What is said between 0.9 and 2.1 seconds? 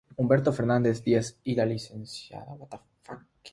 Diez y la Lic.